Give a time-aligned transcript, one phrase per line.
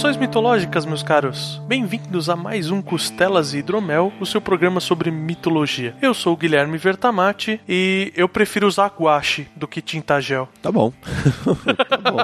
[0.00, 1.60] Saudações mitológicas, meus caros!
[1.68, 5.94] Bem-vindos a mais um Costelas e Hidromel, o seu programa sobre mitologia.
[6.00, 10.48] Eu sou o Guilherme Vertamati e eu prefiro usar guache do que tinta gel.
[10.62, 10.90] Tá bom.
[11.86, 12.16] tá bom.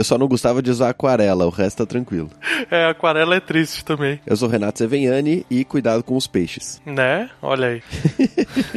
[0.00, 2.30] Eu só não gostava de usar aquarela, o resto tá tranquilo.
[2.70, 4.18] É, aquarela é triste também.
[4.26, 6.80] Eu sou Renato Seveniani e cuidado com os peixes.
[6.86, 7.28] Né?
[7.42, 7.82] Olha aí.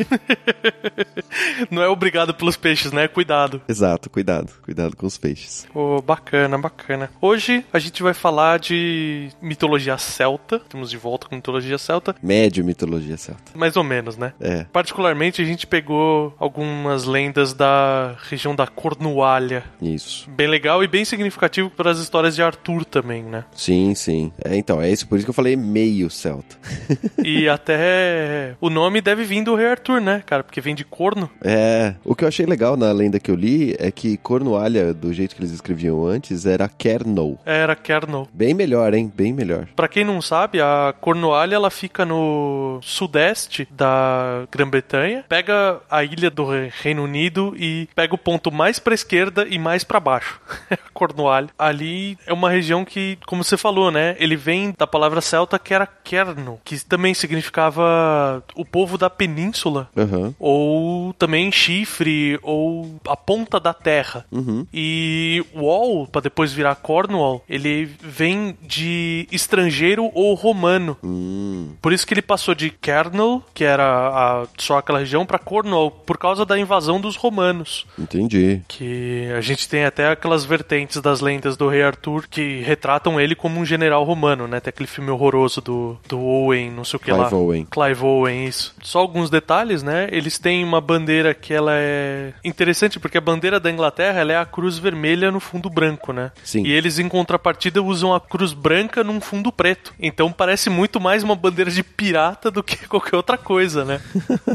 [1.72, 3.08] não é obrigado pelos peixes, né?
[3.08, 3.62] Cuidado.
[3.70, 4.52] Exato, cuidado.
[4.64, 5.66] Cuidado com os peixes.
[5.74, 7.10] Oh, bacana, bacana.
[7.22, 10.60] Hoje a gente vai falar de mitologia celta.
[10.60, 12.14] Temos de volta com mitologia celta.
[12.22, 13.54] Médio mitologia celta.
[13.56, 14.34] Mais ou menos, né?
[14.42, 14.66] É.
[14.74, 19.64] Particularmente a gente pegou algumas lendas da região da Cornualha.
[19.82, 20.30] Isso.
[20.30, 23.46] Bem legal e bem significativo para as histórias de Arthur também, né?
[23.54, 24.32] Sim, sim.
[24.44, 26.58] É, então, é isso, por isso que eu falei meio celta.
[27.24, 30.44] e até o nome deve vir do rei Arthur, né, cara?
[30.44, 31.30] Porque vem de corno.
[31.44, 31.96] É.
[32.04, 35.36] O que eu achei legal na lenda que eu li é que Cornualha, do jeito
[35.36, 37.40] que eles escreviam antes, era Kernow.
[37.46, 38.28] Era Kernow.
[38.34, 39.12] Bem melhor, hein?
[39.14, 39.68] Bem melhor.
[39.76, 46.30] Para quem não sabe, a Cornualha ela fica no sudeste da Grã-Bretanha, pega a ilha
[46.30, 46.46] do
[46.82, 50.40] Reino Unido e pega o ponto mais para esquerda e mais para baixo.
[51.04, 51.50] Cornualha.
[51.60, 54.16] Ali é uma região que, como você falou, né?
[54.20, 59.90] Ele vem da palavra celta que era Kerno, que também significava o povo da península,
[59.96, 60.34] uhum.
[60.40, 64.26] ou também chifre, ou a ponta da terra.
[64.32, 64.66] Uhum.
[64.74, 70.98] E Wall, para depois virar Cornwall, ele vem de estrangeiro ou romano.
[71.04, 71.74] Uhum.
[71.82, 75.92] Por isso que ele passou de Kernel, que era a, só aquela região, para Cornwall,
[75.92, 77.86] por causa da invasão dos romanos.
[78.00, 78.62] Entendi.
[78.68, 83.36] Que a gente tem até aquelas vertentes das lendas do rei Arthur que retratam ele
[83.36, 84.60] como um general romano, né?
[84.60, 87.34] Tem aquele filme horroroso do, do Owen, não sei o que Clive lá.
[87.34, 87.68] Owen.
[87.70, 88.76] Clive Owen, isso.
[88.82, 90.08] Só alguns detalhes, né?
[90.12, 94.38] Eles têm uma bandeira que ela é interessante porque a bandeira da Inglaterra ela é
[94.38, 96.32] a cruz vermelha no fundo branco, né?
[96.44, 96.66] Sim.
[96.66, 99.94] E eles em contrapartida usam a cruz branca num fundo preto.
[100.00, 104.02] Então parece muito mais uma bandeira de pirata do que qualquer outra coisa, né?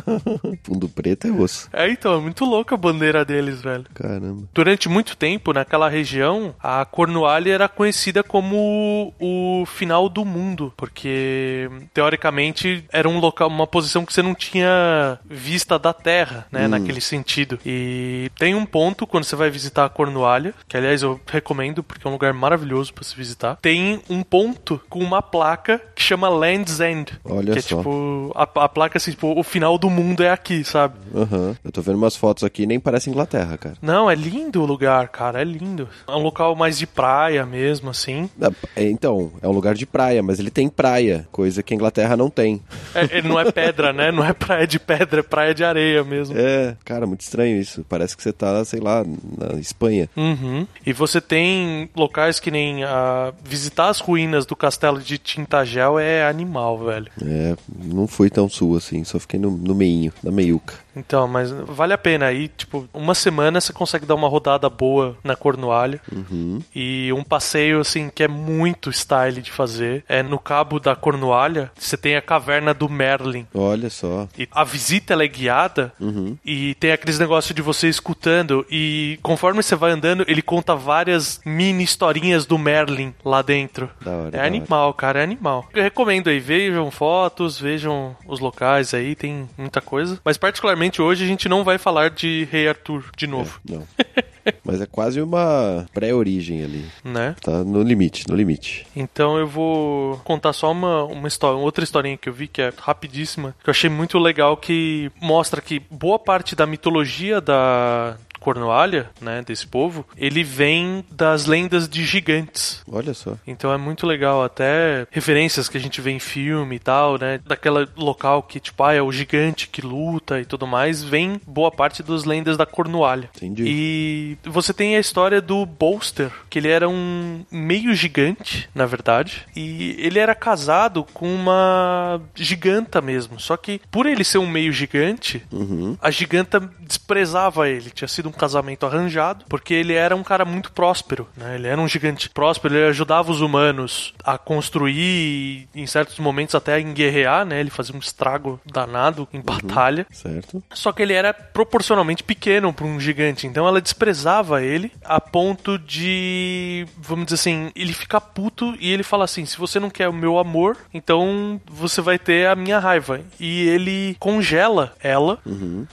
[0.62, 1.68] fundo preto é osso.
[1.72, 3.84] É, então, é muito louca a bandeira deles, velho.
[3.94, 4.48] Caramba.
[4.52, 6.17] Durante muito tempo, naquela região,
[6.62, 13.66] a Cornualha era conhecida como o final do mundo, porque teoricamente era um local, uma
[13.66, 16.68] posição que você não tinha vista da Terra, né, Hum.
[16.70, 17.58] naquele sentido.
[17.64, 22.06] E tem um ponto quando você vai visitar a Cornualha, que aliás eu recomendo porque
[22.06, 23.56] é um lugar maravilhoso para se visitar.
[23.60, 27.76] Tem um ponto com uma placa que chama Land's End, Olha que é só.
[27.78, 30.94] tipo a, a placa assim, tipo, o final do mundo é aqui, sabe?
[31.14, 31.56] Aham.
[31.64, 33.76] Eu tô vendo umas fotos aqui nem parece Inglaterra, cara.
[33.82, 35.88] Não, é lindo o lugar, cara, é lindo.
[36.08, 38.30] É um local mais de praia mesmo, assim.
[38.40, 41.76] Ah, é, Então, é um lugar de praia, mas ele tem praia, coisa que a
[41.76, 42.62] Inglaterra não tem.
[42.94, 44.10] É, ele não é pedra, né?
[44.10, 46.36] Não é praia de pedra, é praia de areia mesmo.
[46.38, 47.84] É, cara, muito estranho isso.
[47.88, 50.08] Parece que você tá, sei lá, na Espanha.
[50.16, 50.66] Uhum.
[50.86, 56.26] E você tem locais que nem ah, visitar as ruínas do castelo de Tintagel é
[56.26, 57.10] animal, velho.
[57.22, 60.74] É, não fui tão sul assim, só fiquei no, no meinho, na meiuca.
[60.96, 65.16] Então, mas vale a pena aí, tipo, uma semana você consegue dar uma rodada boa
[65.22, 65.97] na Cornualha.
[66.10, 66.60] Uhum.
[66.74, 70.04] E um passeio, assim, que é muito style de fazer.
[70.08, 73.46] É no cabo da Cornualha, você tem a caverna do Merlin.
[73.54, 74.28] Olha só.
[74.38, 76.36] E a visita ela é guiada Uhum.
[76.44, 81.40] e tem aqueles negócios de você escutando e conforme você vai andando, ele conta várias
[81.44, 83.90] mini historinhas do Merlin lá dentro.
[84.04, 84.46] Hora, É da hora.
[84.46, 85.68] animal, cara, é animal.
[85.74, 90.18] Eu recomendo aí, vejam fotos, vejam os locais aí, tem muita coisa.
[90.24, 93.86] Mas particularmente hoje a gente não vai falar de Rei Arthur de novo, Não.
[94.64, 96.84] Mas é quase uma pré-origem ali.
[97.04, 97.34] né?
[97.40, 98.86] Tá no limite, no limite.
[98.94, 102.72] Então eu vou contar só uma, uma história, outra historinha que eu vi que é
[102.76, 109.10] rapidíssima, que eu achei muito legal que mostra que boa parte da mitologia da Cornualha,
[109.20, 112.82] né, desse povo, ele vem das lendas de gigantes.
[112.90, 113.36] Olha só.
[113.46, 117.40] Então é muito legal, até referências que a gente vê em filme e tal, né?
[117.46, 121.70] Daquela local que, tipo, ah, é o gigante que luta e tudo mais, vem boa
[121.70, 123.30] parte das lendas da Cornualha.
[123.36, 123.64] Entendi.
[123.66, 129.46] E você tem a história do Bolster, que ele era um meio gigante, na verdade,
[129.56, 133.38] e ele era casado com uma giganta mesmo.
[133.40, 135.96] Só que por ele ser um meio gigante, Uhum.
[136.00, 137.90] a giganta desprezava ele.
[137.90, 141.54] Tinha sido um casamento arranjado, porque ele era um cara muito próspero, né?
[141.54, 146.54] Ele era um gigante próspero, ele ajudava os humanos a construir e, em certos momentos
[146.54, 147.60] até a enguerrear, né?
[147.60, 150.06] Ele fazia um estrago danado em batalha.
[150.10, 150.62] Certo.
[150.72, 155.78] Só que ele era proporcionalmente pequeno para um gigante, então ela desprezava ele a ponto
[155.78, 160.08] de, vamos dizer assim, ele ficar puto e ele fala assim: se você não quer
[160.08, 163.20] o meu amor, então você vai ter a minha raiva.
[163.38, 165.38] E ele congela ela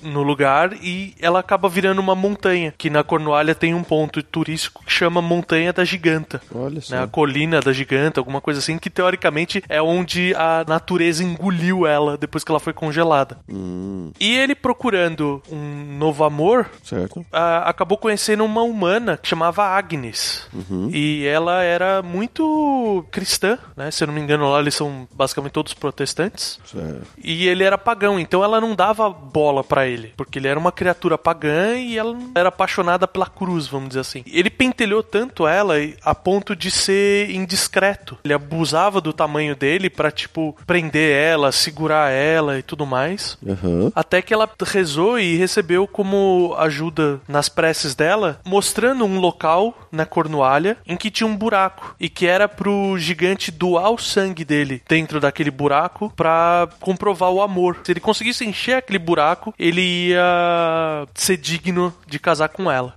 [0.01, 4.83] no lugar e ela acaba virando uma montanha, que na Cornualha tem um ponto turístico
[4.85, 6.41] que chama Montanha da Giganta.
[6.53, 6.95] Olha só.
[6.95, 11.85] Né, a colina da giganta, alguma coisa assim, que teoricamente é onde a natureza engoliu
[11.85, 13.37] ela depois que ela foi congelada.
[13.49, 17.25] Hum, E ele procurando um novo amor, certo.
[17.31, 20.47] ah, acabou conhecendo uma humana que chamava Agnes.
[20.91, 23.91] E ela era muito cristã, né?
[23.91, 26.59] Se eu não me engano, lá eles são basicamente todos protestantes.
[26.65, 27.05] certo.
[27.23, 30.71] E ele era pagão, então ela não dava bola pra ele, porque ele era uma
[30.71, 34.23] criatura pagã e ela era apaixonada pela cruz, vamos dizer assim.
[34.27, 38.17] Ele pentelhou tanto ela a ponto de ser indiscreto.
[38.23, 43.37] Ele abusava do tamanho dele pra, tipo, prender ela, segurar ela e tudo mais.
[43.47, 43.91] Aham.
[43.95, 50.05] Até que ela rezou e recebeu como ajuda nas preces dela, mostrando um local na
[50.05, 54.81] Cornualha em que tinha um buraco e que era pro gigante doar o sangue dele
[54.87, 57.77] dentro daquele buraco pra comprovar o amor.
[57.83, 62.93] Se ele conseguisse encher aquele buraco, ele ia ser digno de casar com ela.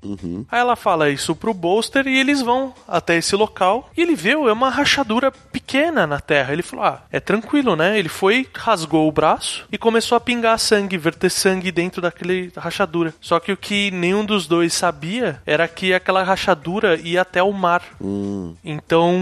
[0.50, 4.30] Aí ela fala isso pro Bolster e eles vão até esse local e ele vê
[4.30, 6.52] é uma rachadura pequena na terra.
[6.52, 7.98] Ele falou: Ah, é tranquilo, né?
[7.98, 13.12] Ele foi, rasgou o braço e começou a pingar sangue, verter sangue dentro daquele rachadura.
[13.20, 17.52] Só que o que nenhum dos dois sabia era que aquela rachadura ia até o
[17.52, 17.82] mar.
[18.00, 19.16] Hum, Então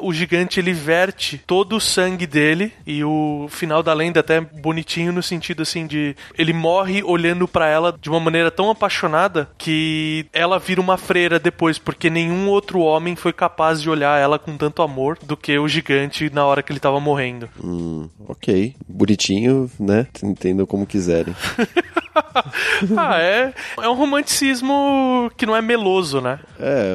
[0.00, 4.40] o gigante ele verte todo o sangue dele e o final da lenda é até
[4.40, 9.27] bonitinho no sentido assim de ele morre olhando pra ela de uma maneira tão apaixonada
[9.56, 14.38] que ela vira uma freira depois porque nenhum outro homem foi capaz de olhar ela
[14.38, 17.48] com tanto amor do que o gigante na hora que ele tava morrendo.
[17.62, 18.74] hum, ok.
[18.88, 20.06] Bonitinho, né?
[20.22, 21.34] Entendam como quiserem.
[22.96, 26.38] ah, é, é um romanticismo que não é meloso, né?
[26.58, 26.94] É,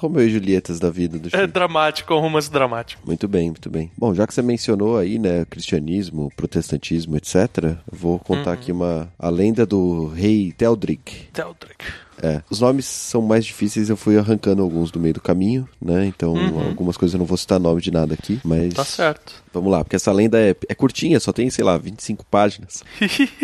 [0.00, 1.46] Romeu e Julietas da vida do É Chico.
[1.52, 3.02] dramático, é um romance dramático.
[3.06, 3.90] Muito bem, muito bem.
[3.98, 9.28] Bom, já que você mencionou aí, né, cristianismo, protestantismo, etc., vou contar aqui uma a
[9.28, 11.28] lenda do rei Theodric.
[11.32, 11.84] Theodric.
[12.22, 16.04] É, os nomes são mais difíceis, eu fui arrancando alguns do meio do caminho, né?
[16.06, 16.34] Então,
[16.68, 19.32] algumas coisas eu não vou citar nome de nada aqui, mas Tá certo.
[19.54, 22.82] vamos lá, porque essa lenda é, é curtinha, só tem, sei lá, 25 páginas.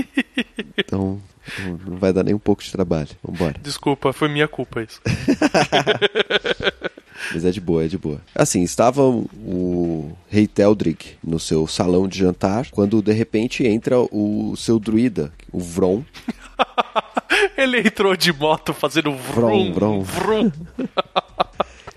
[0.79, 1.21] Então,
[1.65, 3.09] não- vai dar nem um pouco de trabalho.
[3.23, 3.55] Vambora.
[3.63, 5.01] Desculpa, foi minha culpa isso.
[7.33, 8.21] Mas é de boa, é de boa.
[8.35, 14.55] Assim, estava o rei Teldric no seu salão de jantar, quando de repente entra o
[14.57, 16.05] seu druida, o Vron.
[17.57, 20.49] Ele entrou de moto fazendo vrum, Vrum, vrum.
[20.53, 20.53] vrum.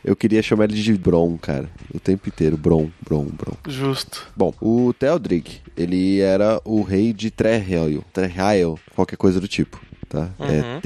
[0.04, 2.58] Eu queria chamar ele de Bron, cara, o tempo inteiro.
[2.58, 3.56] Bron, Bron, Bron.
[3.68, 4.28] Justo.
[4.36, 10.30] Bom, o Teldric, ele era o rei de Trehael, Trehael, qualquer coisa do tipo, tá?
[10.40, 10.80] É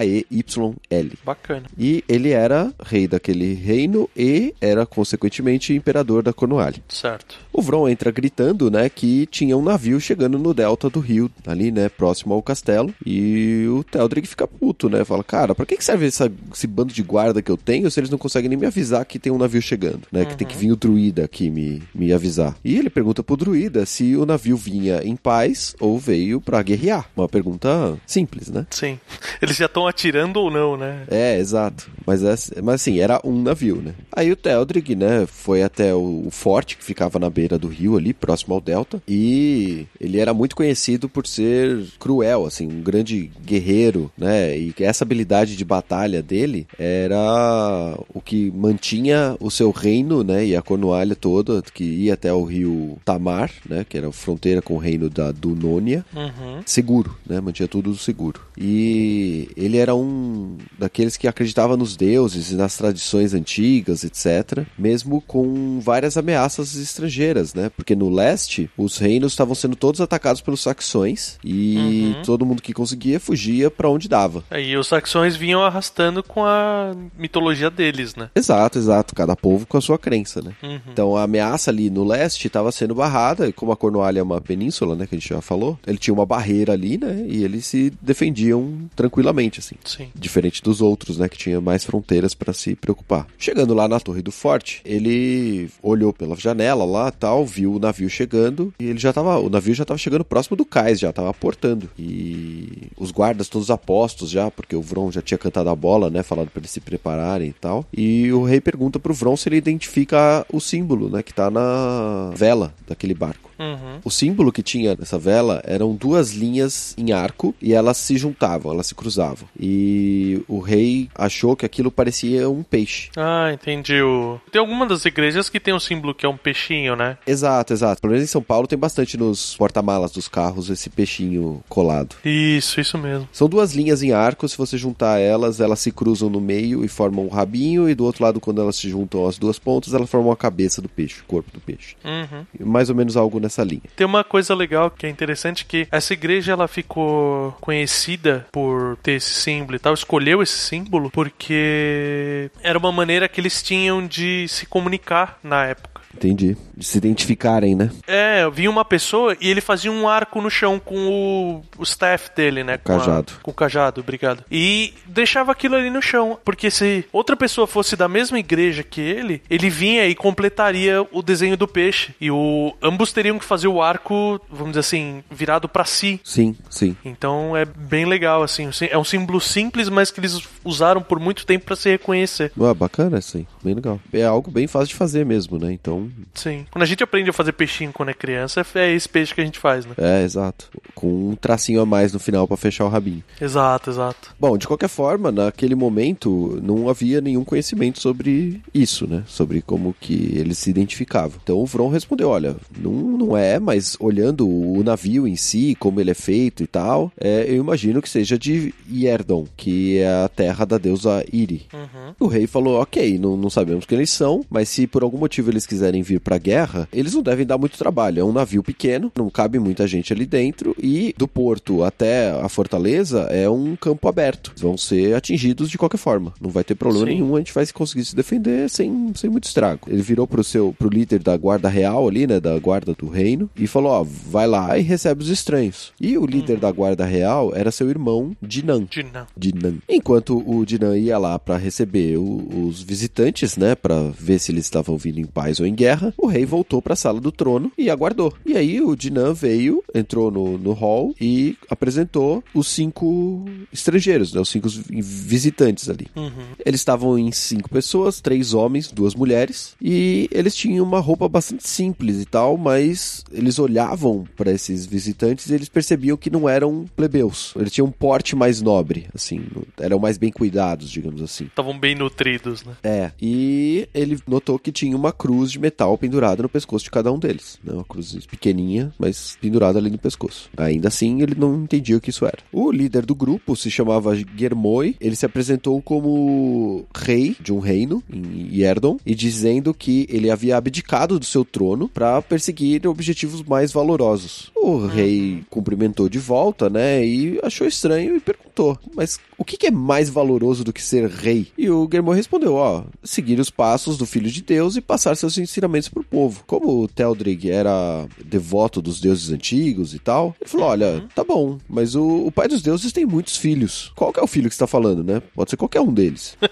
[0.00, 1.12] T-R-E-H-E-Y-L.
[1.24, 1.64] Bacana.
[1.78, 6.76] E ele era rei daquele reino e era, consequentemente, imperador da Cornualha.
[6.88, 7.36] Certo.
[7.52, 11.70] O Vron entra gritando, né, que tinha um navio chegando no delta do rio, ali,
[11.72, 12.94] né, próximo ao castelo.
[13.04, 16.92] E o Teldric fica puto, né, fala, cara, pra que que serve essa- esse bando
[16.92, 19.38] de guarda que eu tenho se eles não conseguem nem me avisar que tem um
[19.38, 22.56] navio chegando, né, que tem que vir o druida aqui me, me avisar.
[22.64, 27.08] E ele pergunta pro druida se o navio vinha em paz ou veio pra guerrear.
[27.16, 28.19] Uma pergunta simples,
[28.50, 28.66] né?
[28.70, 28.98] Sim.
[29.40, 31.04] Eles já estão atirando ou não, né?
[31.08, 31.90] É, exato.
[32.06, 33.94] Mas, é- mas assim, era um navio, né?
[34.12, 37.96] Aí o Teldric, né, foi até o, o forte que ficava na beira do rio
[37.96, 43.30] ali, próximo ao delta, e ele era muito conhecido por ser cruel, assim, um grande
[43.44, 44.56] guerreiro, né?
[44.58, 50.56] E essa habilidade de batalha dele era o que mantinha o seu reino, né, e
[50.56, 54.74] a Cornualha toda, que ia até o rio Tamar, né, que era a fronteira com
[54.74, 56.60] o reino da Dunônia, Uhum.
[56.66, 57.40] seguro, né?
[57.40, 58.09] Mantinha tudo seguro.
[58.10, 58.40] Seguro.
[58.58, 64.64] E ele era um daqueles que acreditava nos deuses e nas tradições antigas, etc.
[64.78, 67.70] Mesmo com várias ameaças estrangeiras, né?
[67.76, 71.70] Porque no leste, os reinos estavam sendo todos atacados pelos saxões e
[72.16, 72.22] Uhum.
[72.24, 74.42] todo mundo que conseguia fugia pra onde dava.
[74.50, 78.28] Aí os saxões vinham arrastando com a mitologia deles, né?
[78.34, 79.14] Exato, exato.
[79.14, 80.52] Cada povo com a sua crença, né?
[80.62, 80.80] Uhum.
[80.92, 84.40] Então a ameaça ali no leste estava sendo barrada, e como a Cornualha é uma
[84.40, 87.66] península, né, que a gente já falou, ele tinha uma barreira ali, né, e eles
[87.66, 89.76] se defendiam tranquilamente, assim.
[89.84, 90.08] Sim.
[90.14, 93.26] Diferente dos outros, né, que tinha mais fronteiras para se preocupar.
[93.38, 98.08] Chegando lá na torre do forte, ele olhou pela janela lá, tal, viu o navio
[98.08, 101.30] chegando e ele já tava, o navio já tava chegando próximo do cais, já tava
[101.30, 101.90] aportando.
[101.98, 106.22] E os guardas todos apostos já, porque o Vron já tinha cantado a bola, né,
[106.22, 107.86] falado para eles se prepararem e tal.
[107.92, 112.30] E o rei pergunta pro Vron se ele identifica o símbolo, né, que tá na
[112.34, 113.50] vela daquele barco.
[113.58, 113.69] Uhum.
[114.04, 118.72] O símbolo que tinha nessa vela eram duas linhas em arco e elas se juntavam,
[118.72, 119.48] elas se cruzavam.
[119.58, 123.10] E o rei achou que aquilo parecia um peixe.
[123.16, 124.00] Ah, entendi.
[124.00, 124.40] O...
[124.50, 127.18] Tem alguma das igrejas que tem um símbolo que é um peixinho, né?
[127.26, 128.00] Exato, exato.
[128.00, 132.16] Pelo menos em São Paulo tem bastante nos porta-malas dos carros esse peixinho colado.
[132.24, 133.28] Isso, isso mesmo.
[133.32, 136.88] São duas linhas em arco, se você juntar elas, elas se cruzam no meio e
[136.88, 140.08] formam um rabinho, e do outro lado, quando elas se juntam as duas pontas, elas
[140.08, 141.96] formam a cabeça do peixe, o corpo do peixe.
[142.04, 142.66] Uhum.
[142.66, 143.82] Mais ou menos algo nessa linha.
[143.96, 149.12] Tem uma coisa legal que é interessante que essa igreja ela ficou conhecida por ter
[149.12, 154.46] esse símbolo e tal, escolheu esse símbolo porque era uma maneira que eles tinham de
[154.48, 155.99] se comunicar na época.
[156.14, 156.56] Entendi.
[156.76, 157.90] De se identificarem, né?
[158.06, 162.30] É, vinha uma pessoa e ele fazia um arco no chão com o, o staff
[162.34, 162.78] dele, né?
[162.78, 163.32] Com a- Cajado.
[163.42, 164.44] com o cajado, obrigado.
[164.50, 166.38] E deixava aquilo ali no chão.
[166.44, 171.22] Porque se outra pessoa fosse da mesma igreja que ele, ele vinha e completaria o
[171.22, 172.14] desenho do peixe.
[172.20, 176.20] E o ambos teriam que fazer o arco, vamos dizer assim, virado pra si.
[176.24, 176.96] Sim, sim.
[177.04, 178.68] Então é bem legal, assim.
[178.90, 182.52] É um símbolo simples, mas que eles usaram por muito tempo pra se reconhecer.
[182.60, 183.46] Ah, bacana aí.
[183.62, 184.00] Bem legal.
[184.12, 185.72] É algo bem fácil de fazer mesmo, né?
[185.72, 185.99] Então,
[186.34, 186.66] Sim.
[186.70, 189.44] Quando a gente aprende a fazer peixinho quando é criança, é esse peixe que a
[189.44, 189.94] gente faz, né?
[189.96, 190.70] é, exato.
[190.94, 193.22] Com um tracinho a mais no final pra fechar o rabinho.
[193.40, 194.34] Exato, exato.
[194.38, 199.24] Bom, de qualquer forma, naquele momento não havia nenhum conhecimento sobre isso, né?
[199.26, 201.38] Sobre como que eles se identificavam.
[201.42, 206.00] Então o Vron respondeu: olha, não, não é, mas olhando o navio em si, como
[206.00, 210.28] ele é feito e tal, é, eu imagino que seja de Yerdon, que é a
[210.28, 211.66] terra da deusa Iri.
[211.72, 212.14] Uhum.
[212.20, 215.50] O rei falou: ok, não, não sabemos quem eles são, mas se por algum motivo
[215.50, 218.20] eles quiserem vir pra guerra, eles não devem dar muito trabalho.
[218.20, 222.48] É um navio pequeno, não cabe muita gente ali dentro, e do porto até a
[222.48, 224.52] fortaleza é um campo aberto.
[224.58, 226.32] Vão ser atingidos de qualquer forma.
[226.40, 227.12] Não vai ter problema Sim.
[227.14, 229.88] nenhum, a gente vai conseguir se defender sem, sem muito estrago.
[229.88, 232.38] Ele virou pro seu pro líder da guarda real ali, né?
[232.40, 235.92] Da guarda do reino, e falou: ó, vai lá e recebe os estranhos.
[236.00, 238.86] E o líder da guarda real era seu irmão Dinan.
[239.12, 239.26] Não.
[239.36, 239.74] Dinan.
[239.88, 244.64] Enquanto o Dinan ia lá pra receber o- os visitantes, né, Pra ver se eles
[244.64, 247.88] estavam vindo em paz ou em guerra, o rei voltou pra sala do trono e
[247.88, 248.32] aguardou.
[248.44, 254.40] E aí o Dinan veio, entrou no, no hall e apresentou os cinco estrangeiros, né,
[254.40, 256.06] os cinco vi- visitantes ali.
[256.14, 256.30] Uhum.
[256.64, 261.66] Eles estavam em cinco pessoas, três homens, duas mulheres, e eles tinham uma roupa bastante
[261.66, 266.84] simples e tal, mas eles olhavam para esses visitantes e eles percebiam que não eram
[266.94, 267.54] plebeus.
[267.56, 269.40] Eles tinham um porte mais nobre, assim,
[269.78, 271.44] eram mais bem cuidados, digamos assim.
[271.44, 272.74] Estavam bem nutridos, né?
[272.82, 277.12] É, e ele notou que tinha uma cruz de metal pendurada no pescoço de cada
[277.12, 277.58] um deles.
[277.62, 277.72] Né?
[277.72, 280.50] Uma cruz pequenininha, mas pendurada ali no pescoço.
[280.56, 282.38] Ainda assim, ele não entendia o que isso era.
[282.52, 284.96] O líder do grupo se chamava Germoi.
[285.00, 290.56] Ele se apresentou como rei de um reino em Yerdon e dizendo que ele havia
[290.56, 294.50] abdicado do seu trono para perseguir objetivos mais valorosos.
[294.62, 297.04] O rei cumprimentou de volta, né?
[297.04, 301.08] E achou estranho e perguntou: Mas o que que é mais valoroso do que ser
[301.08, 301.46] rei?
[301.56, 305.38] E o Germoi respondeu: Ó, seguir os passos do Filho de Deus e passar seus
[305.38, 306.44] ensinamentos pro povo.
[306.46, 311.58] Como o Teldrig era devoto dos deuses antigos e tal, ele falou: Olha, tá bom,
[311.68, 313.90] mas o, o pai dos deuses tem muitos filhos.
[313.96, 315.22] Qual que é o filho que você tá falando, né?
[315.34, 316.36] Pode ser qualquer um deles.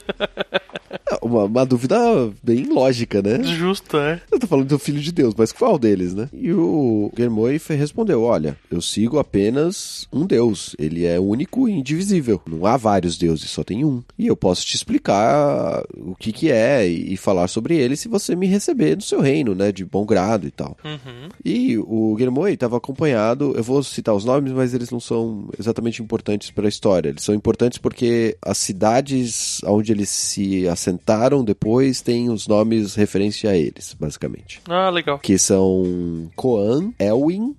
[1.11, 1.97] É uma, uma dúvida
[2.43, 3.43] bem lógica, né?
[3.43, 4.21] Justo, é.
[4.31, 6.29] Eu tô falando do filho de Deus, mas qual deles, né?
[6.33, 10.77] E o Germoi fe- respondeu: Olha, eu sigo apenas um Deus.
[10.79, 12.41] Ele é único e indivisível.
[12.47, 14.03] Não há vários deuses, só tem um.
[14.17, 18.37] E eu posso te explicar o que que é e, falar sobre ele se você
[18.37, 19.73] me receber no seu reino, né?
[19.73, 20.77] De bom grado e tal.
[20.85, 21.29] Uhum.
[21.45, 26.01] E o Germoi estava acompanhado, eu vou citar os nomes, mas eles não são exatamente
[26.01, 27.09] importantes para a história.
[27.09, 33.45] Eles são importantes porque as cidades onde eles se assentaram depois têm os nomes referentes
[33.45, 34.61] a eles, basicamente.
[34.69, 35.19] Ah, legal.
[35.19, 37.57] Que são Koan, Elwin,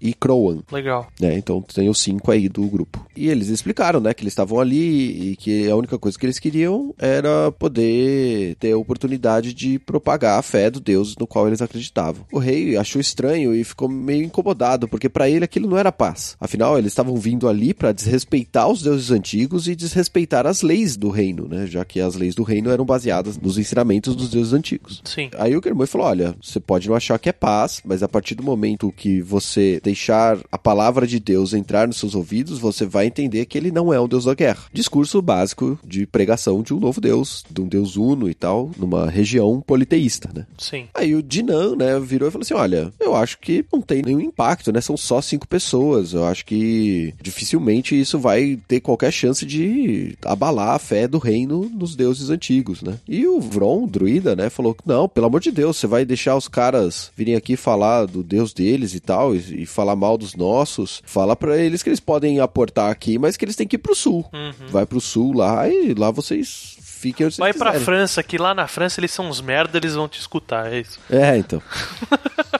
[0.00, 0.60] E Crowan.
[0.70, 1.08] Legal.
[1.20, 1.36] Né?
[1.36, 3.06] Então tem os cinco aí do grupo.
[3.16, 6.38] E eles explicaram, né, que eles estavam ali e que a única coisa que eles
[6.38, 11.62] queriam era poder ter a oportunidade de propagar a fé do Deus no qual eles
[11.62, 12.24] acreditavam.
[12.32, 16.36] O rei achou estranho e ficou meio incomodado, porque para ele aquilo não era paz.
[16.40, 21.10] Afinal, eles estavam vindo ali para desrespeitar os deuses antigos e desrespeitar as leis do
[21.10, 21.66] reino, né?
[21.66, 25.02] Já que as leis do reino eram baseadas nos ensinamentos dos deuses antigos.
[25.04, 25.30] Sim.
[25.36, 28.34] Aí o Germoy falou: olha, você pode não achar que é paz, mas a partir
[28.34, 29.39] do momento que você
[29.82, 33.92] deixar a palavra de Deus entrar nos seus ouvidos, você vai entender que ele não
[33.92, 34.64] é um deus da guerra.
[34.72, 39.08] Discurso básico de pregação de um novo deus, de um deus uno e tal, numa
[39.08, 40.46] região politeísta, né?
[40.58, 40.86] Sim.
[40.94, 44.20] Aí o Dinan, né, virou e falou assim: olha, eu acho que não tem nenhum
[44.20, 44.80] impacto, né?
[44.80, 46.12] São só cinco pessoas.
[46.12, 51.70] Eu acho que dificilmente isso vai ter qualquer chance de abalar a fé do reino
[51.72, 52.98] nos deuses antigos, né?
[53.08, 56.36] E o Vron, o druida, né, falou: não, pelo amor de Deus, você vai deixar
[56.36, 60.34] os caras virem aqui falar do deus deles e tal, e, e falar mal dos
[60.34, 61.02] nossos.
[61.04, 63.94] Fala para eles que eles podem aportar aqui, mas que eles têm que ir pro
[63.94, 64.24] sul.
[64.32, 64.68] Uhum.
[64.68, 67.84] Vai pro sul lá e lá vocês fiquem onde vocês Vai pra quiserem.
[67.84, 70.98] França, que lá na França eles são uns merda, eles vão te escutar, é isso.
[71.08, 71.62] É, então.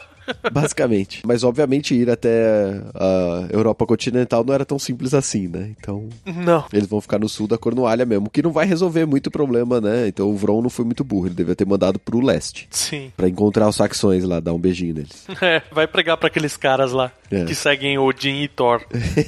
[0.54, 1.23] Basicamente.
[1.26, 5.71] Mas, obviamente, ir até a Europa continental não era tão simples assim, né?
[5.78, 6.64] Então, Não.
[6.73, 10.09] eles vão ficar no sul da Cornualha mesmo, que não vai resolver muito problema, né?
[10.09, 11.26] Então, o Vron não foi muito burro.
[11.26, 12.66] Ele devia ter mandado pro leste.
[12.71, 13.12] Sim.
[13.16, 15.26] Pra encontrar os saxões lá, dar um beijinho neles.
[15.42, 17.45] É, vai pregar pra aqueles caras lá É.
[17.45, 18.83] que seguem Odin e Thor.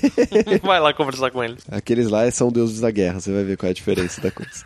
[0.63, 1.63] vai lá conversar com eles.
[1.71, 4.65] Aqueles lá são deuses da guerra, você vai ver qual é a diferença da coisa.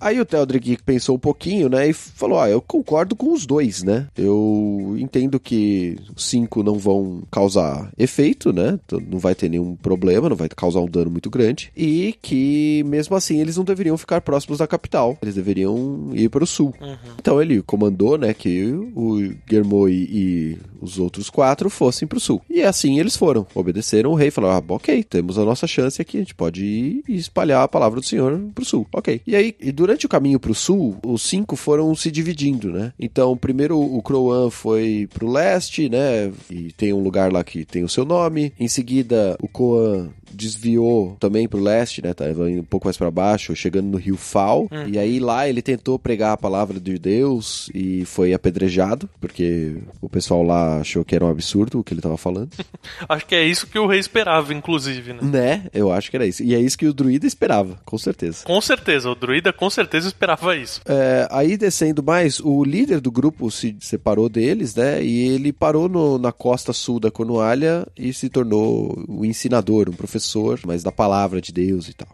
[0.00, 3.82] Aí o Theodric pensou um pouquinho, né, e falou: Ah, eu concordo com os dois,
[3.82, 4.06] né?
[4.16, 8.78] Eu entendo que os cinco não vão causar efeito, né?
[8.84, 11.70] Então, Não vai ter nenhum problema, não vai causar um dano muito grande.
[11.76, 15.18] E que, mesmo assim, eles não deveriam ficar próximos da capital.
[15.22, 16.74] Eles deveriam ir para o sul.
[17.18, 18.64] Então ele comandou, né, que
[18.94, 22.42] o Germoi e os outros quatro fossem pro sul.
[22.48, 23.46] E assim eles foram.
[23.54, 27.02] Obedeceram o rei, falaram: ah, ok, temos a nossa chance aqui, a gente pode ir
[27.08, 28.86] e espalhar a palavra do Senhor pro sul.
[28.92, 29.20] Ok.
[29.26, 32.92] E aí, e durante o caminho pro sul, os cinco foram se dividindo, né?
[32.98, 36.30] Então, primeiro o Crowan foi pro leste, né?
[36.50, 38.52] E tem um lugar lá que tem o seu nome.
[38.58, 42.12] Em seguida, o Koan desviou também pro leste, né?
[42.12, 44.68] Tá indo um pouco mais para baixo, chegando no rio Fal.
[44.86, 50.08] E aí lá ele tentou pregar a palavra de Deus e foi apedrejado, porque o
[50.08, 52.50] pessoal lá achou que era um absurdo o que ele tava falando.
[53.08, 55.20] Acho que é isso que o rei esperava, inclusive, né?
[55.22, 55.62] né?
[55.72, 56.42] Eu acho que era isso.
[56.42, 58.44] E é isso que o druida esperava, com certeza.
[58.44, 60.80] Com certeza, o druida com certeza esperava isso.
[60.86, 65.02] É, aí descendo mais, o líder do grupo se separou deles, né?
[65.04, 69.92] E ele parou no- na costa sul da Cornualha e se tornou o ensinador, um
[69.92, 72.08] professor, mas da palavra de Deus e tal.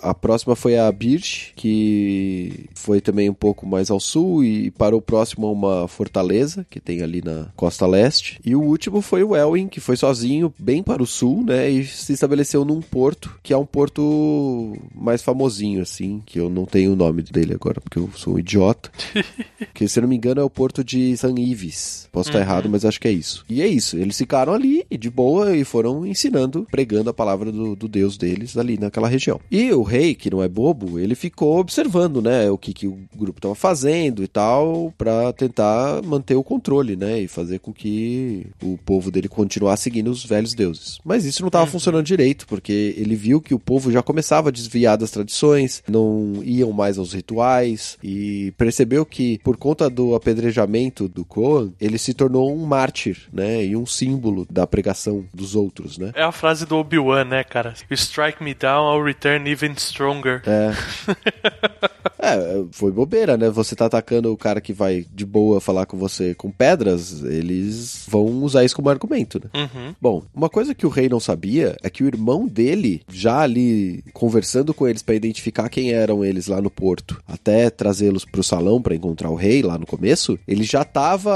[0.00, 5.00] A próxima foi a Birch, que foi também um pouco mais ao sul e parou
[5.00, 8.40] próximo a uma fortaleza que tem ali na costa leste.
[8.44, 11.68] E o último foi o Elwin, que foi sozinho, bem para o sul, né?
[11.70, 16.64] E se estabeleceu num porto, que é um porto mais famosinho, assim, que eu não
[16.64, 18.90] tenho o nome dele agora, porque eu sou um idiota.
[19.74, 22.08] que, se eu não me engano, é o porto de San Ives.
[22.12, 23.44] Posso estar errado, mas acho que é isso.
[23.48, 23.96] E é isso.
[23.96, 28.16] Eles ficaram ali, e de boa, e foram ensinando, pregando a palavra do, do Deus
[28.16, 29.40] deles ali naquela região.
[29.50, 32.98] E o rei, que não é bobo, ele ficou observando, né, o que, que o
[33.16, 38.46] grupo estava fazendo e tal, para tentar manter o controle, né, e fazer com que
[38.62, 40.98] o povo dele continuasse seguindo os velhos deuses.
[41.04, 44.52] Mas isso não estava funcionando direito, porque ele viu que o povo já começava a
[44.52, 51.08] desviar das tradições, não iam mais aos rituais, e percebeu que, por conta do apedrejamento
[51.08, 55.98] do Coan, ele se tornou um mártir, né, e um símbolo da pregação dos outros,
[55.98, 56.12] né.
[56.14, 57.74] É a frase do Obi-Wan, né, cara?
[57.90, 60.42] You strike me down, I'll return even stronger.
[60.46, 60.72] É.
[62.18, 63.50] É, foi bobeira, né?
[63.50, 68.04] Você tá atacando o cara que vai de boa falar com você com pedras, eles
[68.08, 69.50] vão usar isso como argumento, né?
[69.62, 69.94] Uhum.
[70.00, 74.02] Bom, uma coisa que o rei não sabia é que o irmão dele, já ali
[74.12, 78.80] conversando com eles pra identificar quem eram eles lá no porto, até trazê-los pro salão
[78.80, 81.32] pra encontrar o rei lá no começo, ele já tava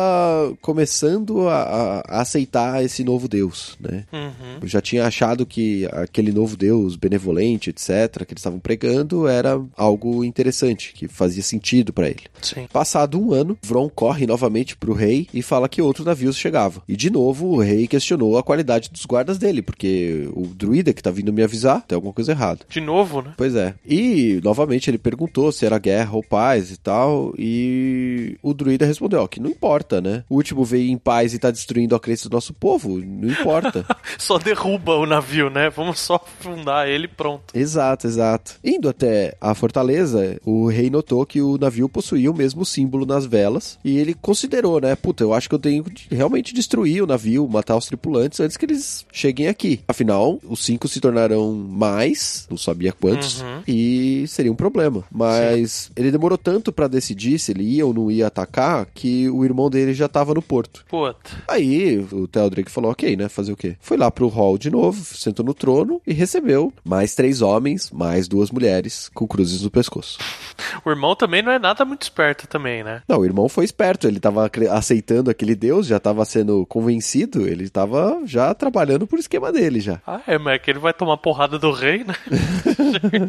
[0.61, 1.63] começando a,
[2.09, 4.05] a- aceitar esse novo deus, né?
[4.13, 4.67] Uhum.
[4.67, 10.25] Já tinha achado que aquele novo Deus benevolente, etc., que eles estavam pregando era algo
[10.25, 12.23] interessante, que fazia sentido pra ele.
[12.41, 12.67] Sim.
[12.73, 16.83] Passado um ano, Vron corre novamente pro rei e fala que outro navio chegava.
[16.89, 21.03] E de novo o rei questionou a qualidade dos guardas dele, porque o druida que
[21.03, 22.61] tá vindo me avisar tem alguma coisa errada.
[22.69, 23.33] De novo, né?
[23.37, 23.75] Pois é.
[23.87, 27.33] E novamente ele perguntou se era guerra ou paz e tal.
[27.39, 30.25] E o druida respondeu: ó, que não importa, né?
[30.29, 32.99] O último veio em paz e tá destruindo a crença do nosso povo.
[32.99, 33.85] Não importa.
[34.19, 35.71] Só derruba o navio, né?
[35.71, 37.45] Vamos só afundar ele e pronto.
[37.55, 38.55] Exato, exato.
[38.63, 43.05] Indo até a fortaleza, o o rei notou que o navio possuía o mesmo símbolo
[43.07, 44.95] nas velas e ele considerou, né?
[44.97, 48.57] Puta, eu acho que eu tenho que realmente destruir o navio, matar os tripulantes antes
[48.57, 49.81] que eles cheguem aqui.
[49.89, 53.63] Afinal, os cinco se tornarão mais, não sabia quantos, Uhum.
[53.67, 55.05] e seria um problema.
[55.11, 59.45] Mas ele demorou tanto pra decidir se ele ia ou não ia atacar que o
[59.45, 60.85] irmão dele já tava no porto.
[60.89, 61.31] Puta.
[61.49, 63.29] Aí o Theodric falou, ok, né?
[63.29, 63.77] Fazer o quê?
[63.81, 68.27] Foi lá pro hall de novo, sentou no trono e recebeu mais três homens, mais
[68.29, 70.19] duas mulheres com cruzes no pescoço.
[70.85, 73.03] O irmão também não é nada muito esperto também, né?
[73.09, 77.47] Não, o irmão foi esperto, ele tava acre- aceitando aquele deus, já tava sendo convencido,
[77.47, 80.01] ele tava já trabalhando por esquema dele já.
[80.07, 82.15] Ah, é, mas é que ele vai tomar porrada do rei, né?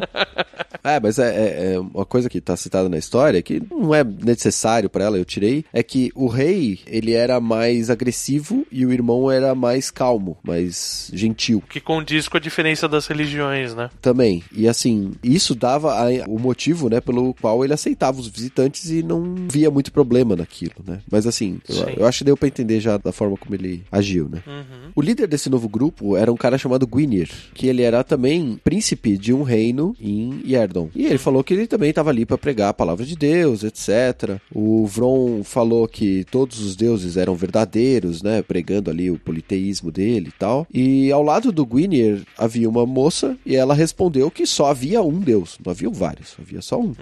[0.84, 4.04] É, mas é, é- é uma coisa que tá citada na história, que não é
[4.04, 8.92] necessário pra ela, eu tirei, é que o rei, ele era mais agressivo e o
[8.92, 11.62] irmão era mais calmo, mais gentil.
[11.70, 13.92] Que condiz com a diferença das religiões, né?
[14.02, 14.44] Também.
[14.52, 19.04] E assim, isso dava a- o motivo, né, pelo qual ele aceitava os visitantes e
[19.04, 21.02] não via muito problema naquilo, né?
[21.12, 24.30] Mas assim, eu, eu acho que deu pra entender já da forma como ele agiu,
[24.30, 24.42] né?
[24.48, 24.92] Uhum.
[24.96, 29.18] O líder desse novo grupo era um cara chamado Gwynir, que ele era também príncipe
[29.18, 30.90] de um reino em Yerdon.
[30.96, 34.40] E ele falou que ele também estava ali para pregar a palavra de Deus, etc.
[34.54, 40.30] O Vron falou que todos os deuses eram verdadeiros, né, pregando ali o politeísmo dele
[40.30, 40.66] e tal.
[40.74, 45.20] E ao lado do Gwynir havia uma moça e ela respondeu que só havia um
[45.20, 46.94] deus, não havia vários, havia só um.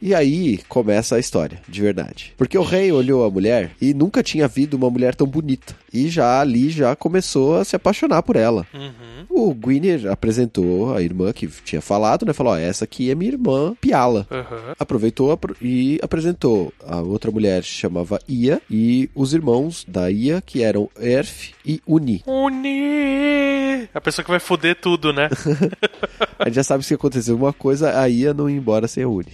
[0.00, 2.32] E aí começa a história, de verdade.
[2.36, 5.74] Porque o rei olhou a mulher e nunca tinha havido uma mulher tão bonita.
[5.92, 8.66] E já ali já começou a se apaixonar por ela.
[8.74, 9.24] Uhum.
[9.30, 12.32] O Gwynir apresentou a irmã que tinha falado, né?
[12.32, 14.26] Falou: Ó, essa aqui é minha irmã Piala.
[14.30, 14.74] Uhum.
[14.78, 20.10] Aproveitou apro- e apresentou a outra mulher que se chamava Ia e os irmãos da
[20.10, 22.22] Ia, que eram Erf e Uni.
[22.26, 23.88] Uni!
[23.94, 25.28] A pessoa que vai foder tudo, né?
[26.38, 29.08] A gente já sabe se aconteceu uma coisa, a Ia não ia embora sem a
[29.08, 29.32] Uni.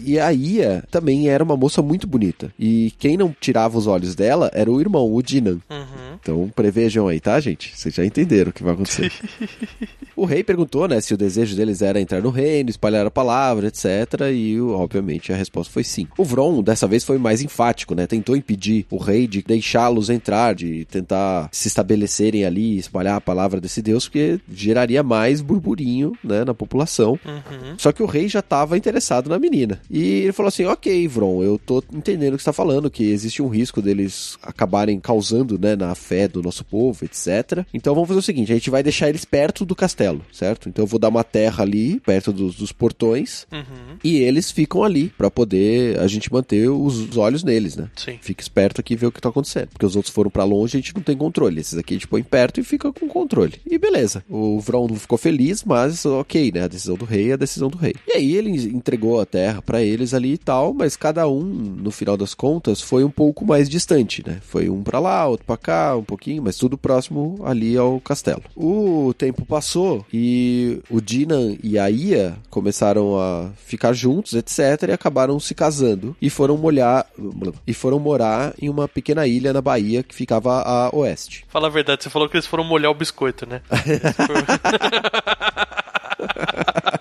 [0.00, 2.52] E a Ia também era uma moça muito bonita.
[2.58, 5.58] E quem não tirava os olhos dela era o irmão, o Dinan.
[5.70, 6.16] Uhum.
[6.20, 7.72] Então prevejam aí, tá, gente?
[7.76, 9.12] Vocês já entenderam o que vai acontecer.
[10.16, 13.68] o rei perguntou, né, se o desejo deles era entrar no reino, espalhar a palavra,
[13.68, 13.86] etc.
[14.32, 16.06] E, obviamente, a resposta foi sim.
[16.18, 18.06] O Vron, dessa vez, foi mais enfático, né?
[18.06, 23.60] Tentou impedir o rei de deixá-los entrar, de tentar se estabelecerem ali, espalhar a palavra
[23.60, 27.18] desse deus, porque geraria mais burburinho, né, na população.
[27.24, 27.74] Uhum.
[27.78, 29.75] Só que o rei já estava interessado na menina.
[29.90, 33.04] E ele falou assim: Ok, Vron, eu tô entendendo o que você tá falando, que
[33.04, 37.64] existe um risco deles acabarem causando, né, na fé do nosso povo, etc.
[37.72, 40.68] Então vamos fazer o seguinte: a gente vai deixar eles perto do castelo, certo?
[40.68, 43.96] Então eu vou dar uma terra ali, perto dos, dos portões, Uhum.
[44.04, 47.88] e eles ficam ali, pra poder a gente manter os, os olhos neles, né?
[47.96, 48.18] Sim.
[48.20, 49.68] Fica esperto aqui e vê o que tá acontecendo.
[49.68, 51.60] Porque os outros foram pra longe, a gente não tem controle.
[51.60, 53.54] Esses aqui a gente põe perto e fica com controle.
[53.68, 54.24] E beleza.
[54.28, 56.62] O Vron não ficou feliz, mas ok, né?
[56.64, 57.94] A decisão do rei é a decisão do rei.
[58.06, 61.90] E aí ele entregou a terra pra eles ali e tal, mas cada um, no
[61.90, 64.38] final das contas, foi um pouco mais distante, né?
[64.42, 68.42] Foi um pra lá, outro pra cá, um pouquinho, mas tudo próximo ali ao castelo.
[68.54, 74.92] O tempo passou e o Dinan e a Ia começaram a ficar juntos, etc, e
[74.92, 77.06] acabaram se casando e foram molhar
[77.66, 81.44] e foram morar em uma pequena ilha na Bahia que ficava a oeste.
[81.48, 83.60] Fala a verdade, você falou que eles foram molhar o biscoito, né?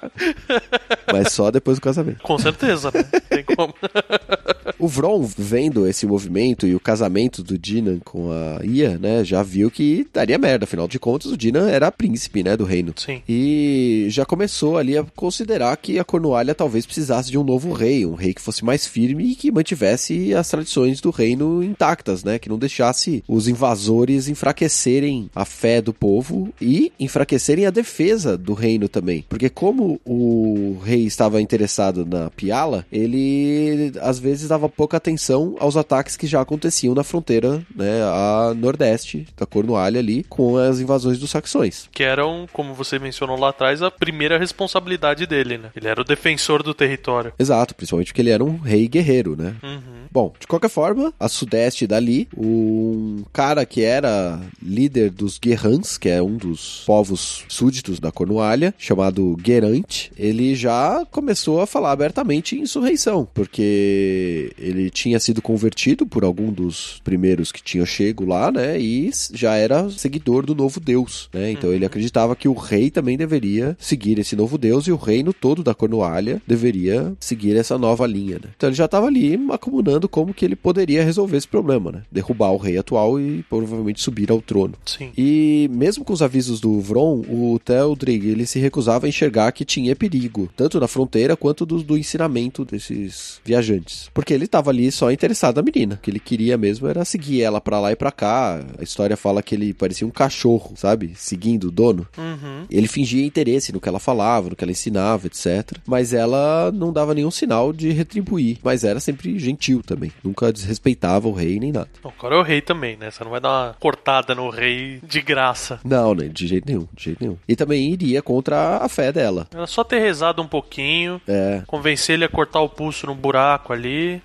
[1.12, 2.22] Mas só depois do casamento.
[2.22, 3.04] Com certeza, né?
[3.30, 3.74] Tem como.
[4.80, 9.42] O Vron, vendo esse movimento e o casamento do Dinan com a Ia, né, já
[9.42, 10.66] viu que daria merda.
[10.66, 12.94] Afinal de contas, o Dinan era príncipe, né, do reino.
[12.96, 13.22] Sim.
[13.28, 18.06] E já começou ali a considerar que a Cornualha talvez precisasse de um novo rei,
[18.06, 22.40] um rei que fosse mais firme e que mantivesse as tradições do reino intactas, né,
[22.40, 28.54] que não deixasse os invasores enfraquecerem a fé do povo e enfraquecerem a defesa do
[28.54, 29.26] reino também.
[29.28, 35.78] Porque como o rei estava interessado na Piala, ele às vezes dava pouca atenção aos
[35.78, 41.20] ataques que já aconteciam na fronteira, né, a nordeste da Cornualha ali, com as invasões
[41.20, 41.90] dos saxões.
[41.92, 45.70] Que eram, como você mencionou lá atrás, a primeira responsabilidade dele, né?
[45.76, 47.34] Ele era o defensor do território.
[47.38, 49.56] Exato, principalmente porque ele era um rei guerreiro, né?
[49.64, 50.06] Uhum.
[50.12, 56.10] Bom, de qualquer forma, a sudeste dali, um cara que era líder dos Guerrans, que
[56.10, 62.56] é um dos povos súditos da Cornualha, chamado Guerante, ele já começou a falar abertamente
[62.56, 68.52] em insurreição, porque ele tinha sido convertido por algum dos primeiros que tinham chego lá,
[68.52, 68.80] né?
[68.80, 71.52] E já era seguidor do novo Deus, né?
[71.52, 75.34] Então ele acreditava que o rei também deveria seguir esse novo Deus e o reino
[75.34, 78.50] todo da Cornualha deveria seguir essa nova linha, né?
[78.56, 82.04] Então ele já estava ali acumulando como que ele poderia resolver esse problema, né?
[82.12, 84.74] Derrubar o rei atual e provavelmente subir ao trono.
[84.86, 85.12] Sim.
[85.18, 89.66] E mesmo com os avisos do Vron, o Theldrig ele se recusava a enxergar que
[89.66, 94.10] tinha perigo, tanto na fronteira quanto do, do ensinamento desses viajantes.
[94.14, 95.96] Porque ele estava ali só interessado na menina.
[95.96, 98.64] O que ele queria mesmo era seguir ela para lá e para cá.
[98.80, 101.14] A história fala que ele parecia um cachorro, sabe?
[101.16, 102.08] Seguindo o dono.
[102.18, 102.66] Uhum.
[102.70, 105.78] Ele fingia interesse no que ela falava, no que ela ensinava, etc.
[105.86, 108.58] Mas ela não dava nenhum sinal de retribuir.
[108.64, 110.12] Mas era sempre gentil também.
[110.24, 111.90] Nunca desrespeitava o rei nem nada.
[112.04, 113.12] O cara é o rei também, né?
[113.12, 115.80] Você não vai dar uma cortada no rei de graça.
[115.84, 116.28] Não, né?
[116.32, 117.38] De jeito nenhum, de jeito nenhum.
[117.48, 119.48] E também iria contra a fé dela.
[119.54, 121.62] Era só ter rezado um pouquinho, É.
[121.68, 124.22] convencer ele a cortar o pulso no buraco ali.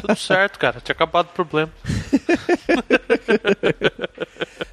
[0.00, 0.80] Tudo certo, cara.
[0.80, 1.70] Tinha acabado o problema.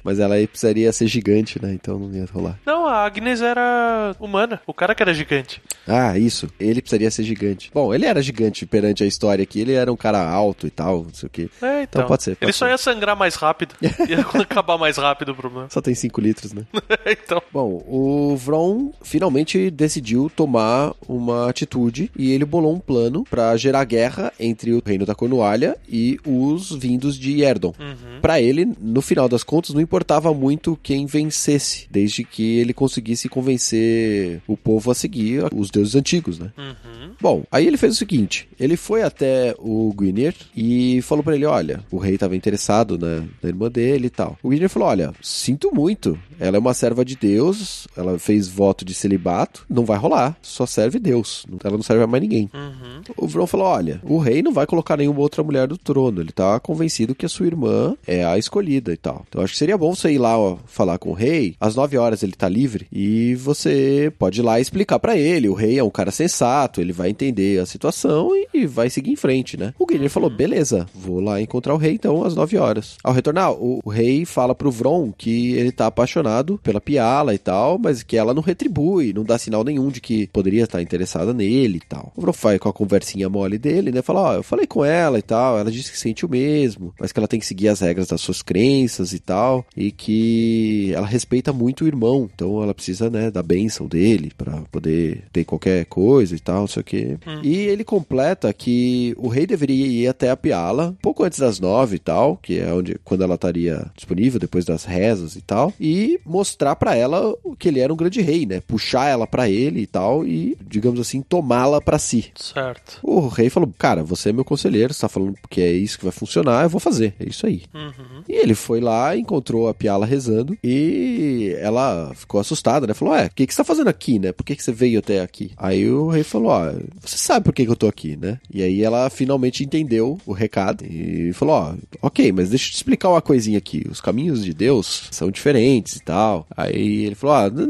[0.02, 1.72] Mas ela aí precisaria ser gigante, né?
[1.72, 2.58] Então não ia rolar.
[2.64, 4.60] Não, a Agnes era humana.
[4.66, 5.60] O cara que era gigante.
[5.86, 6.48] Ah, isso.
[6.58, 7.70] Ele precisaria ser gigante.
[7.72, 9.60] Bom, ele era gigante perante a história aqui.
[9.60, 11.50] Ele era um cara alto e tal, não sei o quê.
[11.62, 12.06] É, então.
[12.06, 12.72] pode ser, pode ele só ser.
[12.72, 13.74] ia sangrar mais rápido.
[13.82, 15.68] ia acabar mais rápido o problema.
[15.70, 16.64] Só tem 5 litros, né?
[17.06, 17.42] então.
[17.52, 23.84] Bom, o Vron finalmente decidiu tomar uma atitude e ele bolou um plano pra gerar
[23.84, 27.74] guerra entre o reino da Cornualha e os vindos de Erdon.
[27.78, 28.20] Uhum.
[28.20, 33.28] Pra ele, no final das contas, não importava muito quem vencesse, desde que ele conseguisse
[33.28, 36.52] convencer o povo a seguir os deuses antigos, né?
[36.58, 37.12] Uhum.
[37.20, 41.46] Bom, aí ele fez o seguinte: ele foi até o Gwynir e falou pra ele:
[41.46, 44.36] olha, o rei estava interessado na, na irmã dele e tal.
[44.42, 48.84] O Gwynir falou: olha, sinto muito, ela é uma serva de Deus, ela fez voto
[48.84, 52.50] de celibato, não vai rolar, só serve Deus, ela não serve a mais ninguém.
[52.52, 53.02] Uhum.
[53.16, 56.32] O Vron falou: olha, o rei não vai colocar nenhuma outra mulher do trono, ele
[56.32, 59.24] tá convencido que a sua irmã é a escolhida e tal.
[59.28, 61.98] Então acho que seria bom você ir lá ó, falar com o rei, às 9
[61.98, 65.46] horas ele tá livre e você pode ir lá explicar pra ele.
[65.46, 69.10] O rei é um cara sensato, ele vai entender a situação e, e vai seguir
[69.10, 69.74] em frente, né?
[69.78, 72.96] O Guilherme falou: beleza, vou lá encontrar o rei então às 9 horas.
[73.04, 77.38] Ao retornar, o, o rei fala pro Vron que ele tá apaixonado pela Piala e
[77.38, 81.34] tal, mas que ela não retribui, não dá sinal nenhum de que poderia estar interessada
[81.34, 82.10] nele e tal.
[82.16, 84.00] O Vron vai com a conversinha mole dele, né?
[84.00, 87.12] Fala: ó, eu falei com ela e tal, ela disse que sente o mesmo, mas
[87.12, 91.06] que ela tem que seguir as regras das suas crenças e tal, e que ela
[91.06, 95.84] respeita muito o irmão, então ela precisa, né, da bênção dele pra poder ter qualquer
[95.86, 97.18] coisa e tal, não sei o quê.
[97.42, 101.60] E ele completa que o rei deveria ir até a Piala, um pouco antes das
[101.60, 105.72] nove e tal, que é onde quando ela estaria disponível depois das rezas e tal,
[105.80, 108.60] e mostrar pra ela que ele era um grande rei, né?
[108.60, 112.26] Puxar ela pra ele e tal e, digamos assim, tomá-la pra si.
[112.34, 112.98] Certo.
[113.02, 116.04] O rei falou: Cara, você é meu conselheiro, você tá falando que é isso que
[116.04, 117.14] vai funcionar, eu vou fazer.
[117.18, 117.62] É isso aí.
[117.74, 118.22] Uhum.
[118.28, 119.37] E ele foi lá, encontrou
[119.68, 122.94] a Piala rezando e ela ficou assustada, né?
[122.94, 124.32] Falou: Ué, o que, que você tá fazendo aqui, né?
[124.32, 125.52] Por que, que você veio até aqui?
[125.56, 128.38] Aí o rei falou: Ó, você sabe por que, que eu tô aqui, né?
[128.52, 132.76] E aí ela finalmente entendeu o recado e falou: Ó, ok, mas deixa eu te
[132.76, 133.84] explicar uma coisinha aqui.
[133.90, 136.46] Os caminhos de Deus são diferentes e tal.
[136.56, 137.68] Aí ele falou: n-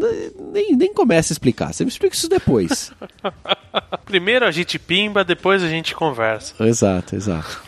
[0.52, 2.92] nem, nem comece a explicar, você me explica isso depois.
[4.04, 6.54] Primeiro a gente pimba, depois a gente conversa.
[6.64, 7.62] Exato, exato.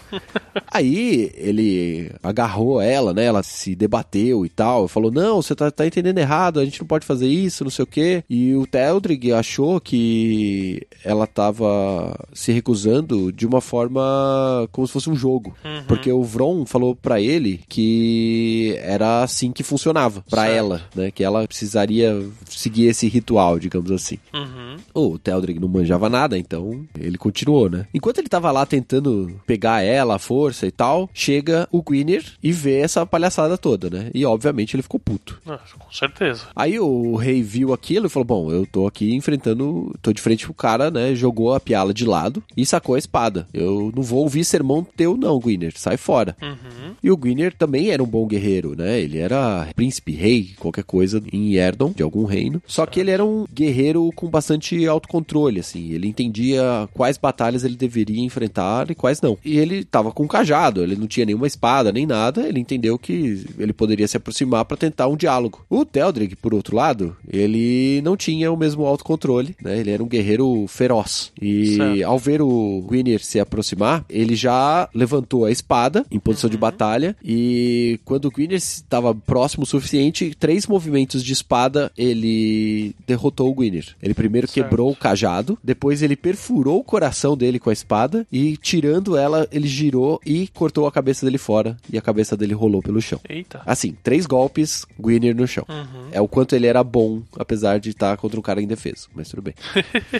[0.70, 3.24] Aí ele agarrou ela, né?
[3.24, 4.88] Ela se debateu e tal.
[4.88, 7.82] Falou: Não, você tá, tá entendendo errado, a gente não pode fazer isso, não sei
[7.82, 8.24] o quê.
[8.28, 15.10] E o Teldrig achou que ela tava se recusando de uma forma como se fosse
[15.10, 15.54] um jogo.
[15.86, 20.50] Porque o Vron falou pra ele que era assim que funcionava Certo.
[20.50, 21.10] ela, né?
[21.10, 24.18] Que ela precisaria seguir esse ritual, digamos assim.
[24.32, 24.76] Uhum.
[24.94, 27.86] O Teldrig não manjava nada, então ele continuou, né?
[27.92, 32.52] Enquanto ele tava lá tentando pegar ela, a força e tal, chega o Gwynir e
[32.52, 34.10] vê essa palhaçada toda, né?
[34.14, 35.40] E obviamente ele ficou puto.
[35.46, 36.44] Ah, com certeza.
[36.54, 40.44] Aí o rei viu aquilo e falou: Bom, eu tô aqui enfrentando, tô de frente
[40.44, 41.14] pro cara, né?
[41.14, 43.46] Jogou a piala de lado e sacou a espada.
[43.52, 46.36] Eu não vou ouvir sermão teu, não, Gwynir, sai fora.
[46.40, 46.94] Uhum.
[47.02, 49.00] E o Gwynir também era um bom guerreiro, né?
[49.00, 52.62] Ele era príncipe, rei, qualquer coisa em Erdon, de algum reino.
[52.66, 55.92] Só que ele era um guerreiro com bastante autocontrole, assim.
[55.92, 59.38] Ele entendia quais batalhas ele deveria enfrentar e quais não.
[59.44, 62.46] E ele tava com um cajado, ele não tinha nenhuma espada nem nada.
[62.46, 65.64] Ele entendeu que ele poderia se aproximar para tentar um diálogo.
[65.68, 69.78] O Teldrig, por outro lado, ele não tinha o mesmo autocontrole, né?
[69.78, 71.32] Ele era um guerreiro feroz.
[71.40, 72.02] E Certo.
[72.04, 77.16] ao ver o Gwynir se aproximar, ele já levantou a espada em posição de batalha
[77.24, 83.54] e quando o Gwynir estava próximo o suficiente, três movimentos de espada ele derrotou o
[83.54, 83.94] Gwynir.
[84.02, 84.54] Ele primeiro Certo.
[84.54, 85.58] quebrou quebrou o cajado.
[85.62, 90.48] Depois ele perfurou o coração dele com a espada e, tirando ela, ele girou e
[90.48, 91.76] cortou a cabeça dele fora.
[91.92, 93.20] E a cabeça dele rolou pelo chão.
[93.28, 93.62] Eita.
[93.66, 95.64] Assim, três golpes, Gwynir no chão.
[95.68, 96.08] Uhum.
[96.12, 99.08] É o quanto ele era bom, apesar de estar contra um cara indefeso.
[99.14, 99.54] Mas tudo bem.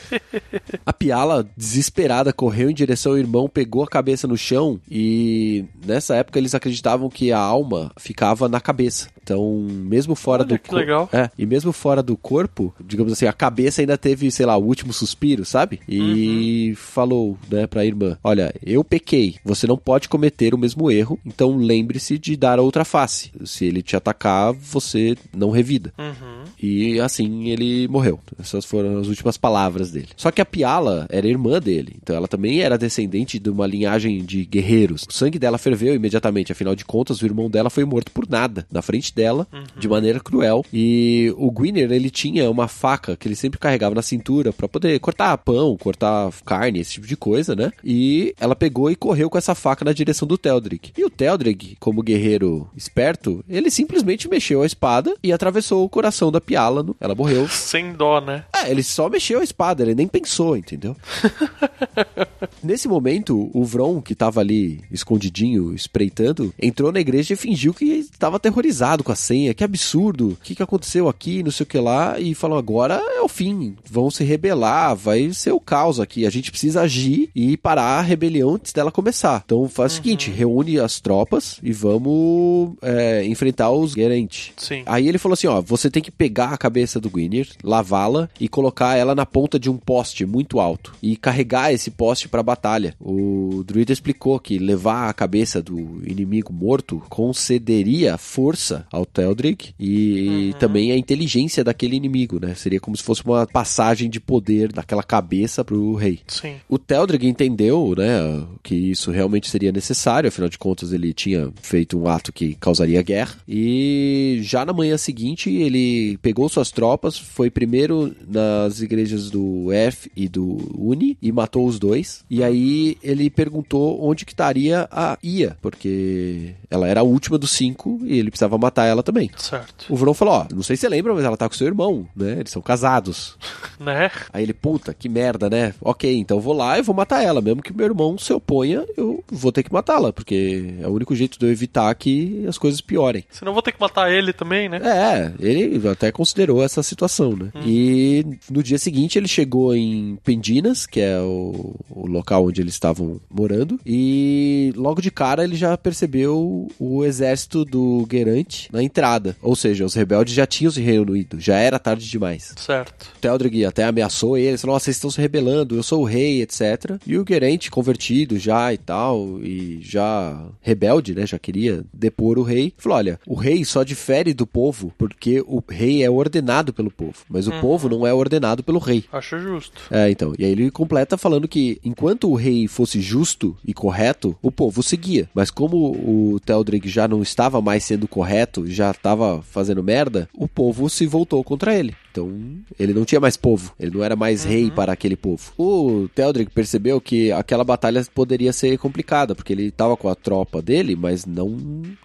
[0.85, 6.17] a Piala, desesperada, correu em direção ao irmão, pegou a cabeça no chão e nessa
[6.17, 9.09] época eles acreditavam que a alma ficava na cabeça.
[9.23, 10.77] Então, mesmo fora Olha, do corpo.
[10.77, 11.09] legal.
[11.13, 14.65] É, e mesmo fora do corpo, digamos assim, a cabeça ainda teve, sei lá, o
[14.65, 15.81] último suspiro, sabe?
[15.89, 21.19] E falou, né, pra irmã: Olha, eu pequei, você não pode cometer o mesmo erro,
[21.27, 23.33] então lembre-se de dar a outra face.
[23.45, 25.93] Se ele te atacar, você não revida.
[25.99, 26.45] Uhum.
[26.63, 28.21] E assim ele morreu.
[28.39, 30.09] Essas foram as últimas palavras dele.
[30.17, 34.25] Só que a Piala era irmã dele, então ela também era descendente de uma linhagem
[34.25, 35.05] de guerreiros.
[35.09, 38.67] O sangue dela ferveu imediatamente, afinal de contas, o irmão dela foi morto por nada,
[38.71, 40.65] na frente dela, de maneira cruel.
[40.73, 44.99] E o Gwynner, ele tinha uma faca que ele sempre carregava na cintura para poder
[45.01, 47.73] cortar pão, cortar carne, esse tipo de coisa, né?
[47.85, 50.93] E ela pegou e correu com essa faca na direção do Teldrick.
[50.97, 56.31] E o Teldrick, como guerreiro esperto, ele simplesmente mexeu a espada e atravessou o coração
[56.31, 56.83] da Piala.
[56.83, 57.49] no- Ela morreu.
[57.51, 58.45] Sem dó, né?
[58.55, 60.97] É, ele só mexeu a espada, ele nem pensou, entendeu?
[62.63, 67.85] Nesse momento, o Vron, que tava ali escondidinho, espreitando, entrou na igreja e fingiu que
[67.85, 69.55] estava aterrorizado com a senha.
[69.55, 70.31] Que absurdo!
[70.31, 71.43] O que, que aconteceu aqui?
[71.43, 72.19] Não sei o que lá.
[72.19, 73.77] E falou: agora é o fim.
[73.91, 76.27] Vão se rebelar, vai ser o caos aqui.
[76.27, 79.30] A gente precisa agir e parar a rebelião antes dela começar.
[79.45, 84.51] Então faz o seguinte: reúne as tropas e vamos é, enfrentar os Gerent.
[84.57, 84.83] Sim.
[84.87, 88.49] Aí ele falou assim: ó, você tem que pegar a cabeça do Gwynir, lavá-la e
[88.49, 92.95] colocar ela na ponta de um poste muito alto e carregar esse poste pra batalha.
[93.01, 100.55] O druida explicou que levar a cabeça do inimigo morto concederia força ao Teldrick e
[100.59, 102.55] também a inteligência daquele inimigo, né?
[102.55, 106.21] Seria como se fosse uma passagem de poder daquela cabeça pro rei.
[106.27, 106.55] Sim.
[106.69, 111.99] O Teldrig entendeu, né, que isso realmente seria necessário, afinal de contas ele tinha feito
[111.99, 113.35] um ato que causaria guerra.
[113.49, 120.11] E já na manhã seguinte ele pegou suas tropas, foi primeiro nas igrejas do F
[120.17, 122.25] e do Uni e matou os dois.
[122.31, 127.51] E aí ele perguntou onde que estaria a Ia, porque ela era a última dos
[127.51, 129.31] cinco e ele precisava matar ela também.
[129.37, 129.87] Certo.
[129.89, 132.07] O Vron falou, ó, não sei se você lembra, mas ela tá com seu irmão,
[132.15, 132.37] né?
[132.41, 133.37] Eles são casados.
[133.81, 134.11] Né?
[134.31, 135.73] Aí ele, puta, que merda, né?
[135.81, 137.41] Ok, então eu vou lá e vou matar ela.
[137.41, 141.15] Mesmo que meu irmão se oponha, eu vou ter que matá-la, porque é o único
[141.15, 143.25] jeito de eu evitar que as coisas piorem.
[143.31, 144.81] Senão eu vou ter que matar ele também, né?
[144.83, 147.51] É, ele até considerou essa situação, né?
[147.65, 152.75] E no dia seguinte ele chegou em Pendinas, que é o, o local onde eles
[152.75, 159.37] estavam morando, e logo de cara ele já percebeu o exército do Gerante na entrada.
[159.43, 162.55] Ou seja, os rebeldes já tinham se reunido, já era tarde demais.
[162.57, 163.11] Certo.
[163.21, 166.99] Teldrig até ameaçou eles, falou, "Nossa, vocês estão se rebelando, eu sou o rei, etc.
[167.07, 172.43] E o Gerente, convertido já e tal, e já rebelde, né, já queria depor o
[172.43, 176.91] rei, falou, olha, o rei só difere do povo porque o rei é ordenado pelo
[176.91, 179.05] povo, mas o povo não é ordenado pelo rei.
[179.13, 179.81] Acho justo.
[179.93, 180.35] É, então.
[180.37, 184.83] E aí ele completa falando que enquanto o rei fosse justo e correto, o povo
[184.83, 185.29] seguia.
[185.33, 190.49] Mas como o Teldrig já não estava mais sendo correto, já estava fazendo merda, o
[190.49, 191.95] povo se voltou contra ele.
[192.11, 192.31] Então,
[192.79, 195.53] ele não tinha mais povo, ele não era mais rei para aquele povo.
[195.57, 200.61] O Teldrig percebeu que aquela batalha poderia ser complicada, porque ele estava com a tropa
[200.61, 201.57] dele, mas não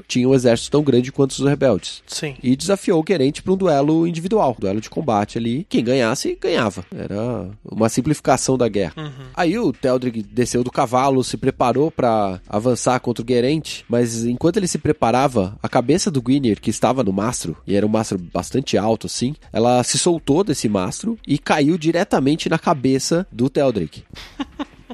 [0.07, 2.35] tinha um exército tão grande quanto os rebeldes Sim.
[2.43, 5.65] e desafiou o Querente para um duelo individual, duelo de combate ali.
[5.69, 6.85] Quem ganhasse, ganhava.
[6.95, 8.93] Era uma simplificação da guerra.
[9.33, 14.57] Aí o Teldrig desceu do cavalo, se preparou para avançar contra o Gerente, mas enquanto
[14.57, 18.17] ele se preparava, a cabeça do Gwynir, que estava no mastro, e era um mastro
[18.17, 24.03] bastante alto assim, ela se soltou desse mastro e caiu diretamente na cabeça do Teldrig.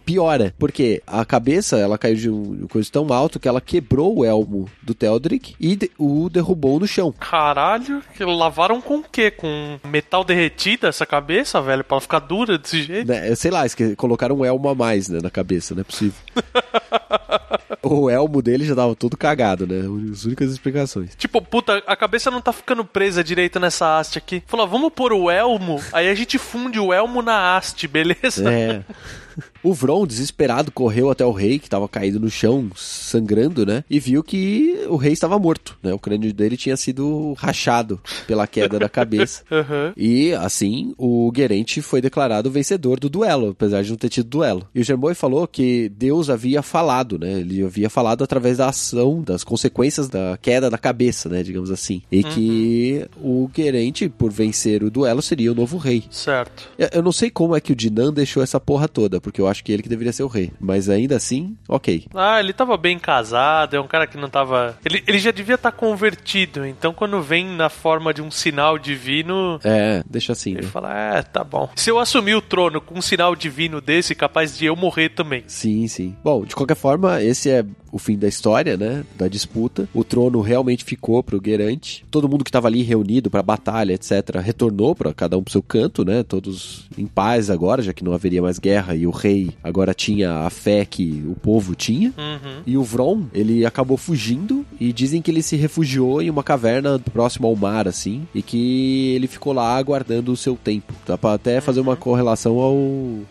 [0.05, 4.25] Piora, porque a cabeça ela caiu de um coisa tão alto que ela quebrou o
[4.25, 7.13] elmo do Teldrick e de- o derrubou no chão.
[7.19, 9.29] Caralho, que lavaram com o quê?
[9.29, 11.83] Com metal derretido essa cabeça, velho?
[11.83, 13.07] Pra ela ficar dura desse jeito?
[13.09, 13.61] Né, sei lá,
[13.95, 16.19] colocaram um elmo a mais né, na cabeça, não é possível.
[17.83, 19.81] o elmo dele já tava todo cagado, né?
[20.11, 21.15] As únicas explicações.
[21.15, 24.43] Tipo, puta, a cabeça não tá ficando presa direito nessa haste aqui.
[24.45, 28.51] Falou, vamos pôr o elmo, aí a gente funde o elmo na haste, beleza?
[28.51, 28.83] É.
[29.63, 33.83] o Vron, desesperado, correu até o rei, que estava caído no chão, sangrando, né?
[33.89, 35.93] E viu que o rei estava morto, né?
[35.93, 39.43] O crânio dele tinha sido rachado pela queda da cabeça.
[39.51, 39.93] Aham.
[39.95, 44.67] E, assim, o Gerente foi declarado vencedor do duelo, apesar de não ter tido duelo.
[44.73, 47.39] E o Germoi falou que Deus havia falado, né?
[47.39, 51.43] Ele havia falado através da ação, das consequências da queda da cabeça, né?
[51.43, 52.01] Digamos assim.
[52.11, 56.03] E que o Gerente, por vencer o duelo, seria o novo rei.
[56.09, 56.69] Certo.
[56.77, 59.47] Eu- Eu não sei como é que o Dinan deixou essa porra toda, porque eu
[59.51, 60.51] acho que ele que deveria ser o rei.
[60.59, 62.05] Mas ainda assim, ok.
[62.13, 64.77] Ah, ele tava bem casado, é um cara que não tava.
[64.85, 69.59] Ele, ele já devia estar convertido, então quando vem na forma de um sinal divino.
[69.63, 70.67] É, deixa assim, Ele né?
[70.67, 71.69] fala, é, tá bom.
[71.75, 75.43] Se eu assumir o trono com um sinal divino desse, capaz de eu morrer também.
[75.47, 76.15] Sim, sim.
[76.23, 79.03] Bom, de qualquer forma, esse é o fim da história, né?
[79.17, 79.87] Da disputa.
[79.93, 82.05] O trono realmente ficou pro Gerante.
[82.09, 85.61] Todo mundo que tava ali reunido pra batalha, etc., retornou pra cada um pro seu
[85.61, 86.23] canto, né?
[86.23, 90.45] Todos em paz agora, já que não haveria mais guerra e o rei agora tinha
[90.45, 92.13] a fé que o povo tinha.
[92.17, 92.61] Uhum.
[92.65, 96.99] E o Vron, ele acabou fugindo e dizem que ele se refugiou em uma caverna
[96.99, 100.93] próxima ao mar, assim, e que ele ficou lá aguardando o seu tempo.
[101.05, 102.77] Dá pra até fazer uma correlação ao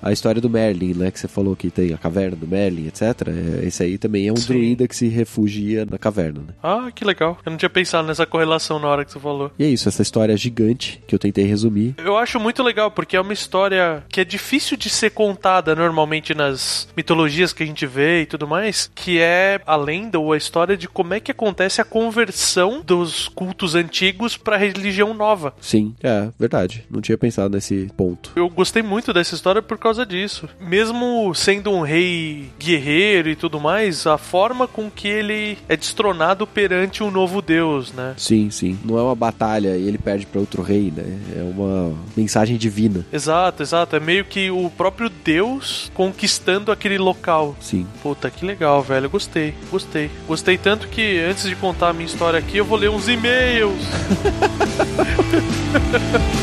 [0.02, 1.11] à história do Merlin, né?
[1.11, 3.02] Que você falou que tem a caverna do Merlin, etc.
[3.28, 4.42] É, esse aí também é um Sim.
[4.55, 6.55] Druida que se refugia na caverna, né?
[6.62, 7.38] Ah, que legal.
[7.44, 9.51] Eu não tinha pensado nessa correlação na hora que você falou.
[9.59, 11.94] E é isso, essa história gigante que eu tentei resumir.
[11.98, 16.34] Eu acho muito legal, porque é uma história que é difícil de ser contada normalmente
[16.34, 20.36] nas mitologias que a gente vê e tudo mais, que é a lenda ou a
[20.36, 25.55] história de como é que acontece a conversão dos cultos antigos pra religião nova.
[25.61, 26.84] Sim, é verdade.
[26.90, 28.32] Não tinha pensado nesse ponto.
[28.36, 30.48] Eu gostei muito dessa história por causa disso.
[30.61, 36.47] Mesmo sendo um rei guerreiro e tudo mais, a forma com que ele é destronado
[36.47, 38.14] perante um novo deus, né?
[38.16, 38.78] Sim, sim.
[38.84, 41.05] Não é uma batalha e ele perde pra outro rei, né?
[41.36, 43.07] É uma mensagem divina.
[43.12, 43.97] Exato, exato.
[43.97, 47.57] É meio que o próprio deus conquistando aquele local.
[47.61, 47.86] Sim.
[48.03, 49.07] Puta, que legal, velho.
[49.07, 50.11] Eu Gostei, gostei.
[50.26, 53.78] Gostei tanto que antes de contar a minha história aqui, eu vou ler uns e-mails.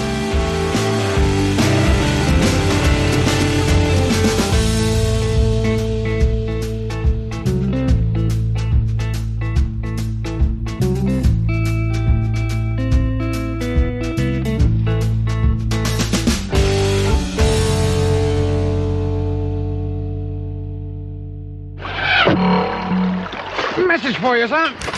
[24.48, 24.97] 小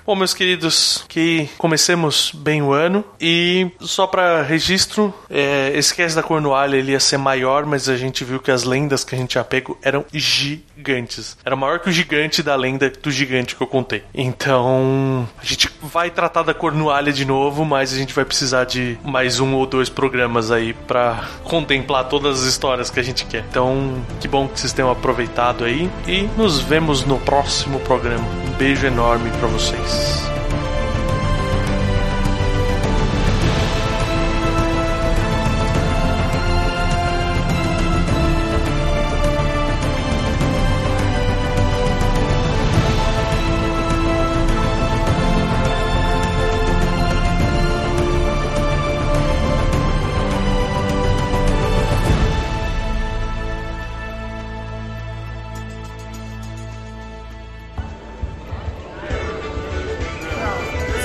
[0.08, 6.22] Bom, meus queridos, que comecemos bem o ano e só para registro, é, cast da
[6.22, 9.28] Cornualha ele ia ser maior, mas a gente viu que as lendas que a gente
[9.28, 11.36] tinha pego eram gigantes.
[11.44, 14.02] Era maior que o gigante da lenda do gigante que eu contei.
[14.14, 18.96] Então, a gente vai tratar da Cornualha de novo, mas a gente vai precisar de
[19.04, 23.44] mais um ou dois programas aí para contemplar todas as histórias que a gente quer.
[23.50, 28.47] Então, que bom que vocês tenham aproveitado aí e nos vemos no próximo programa.
[28.58, 30.37] Beijo enorme para vocês.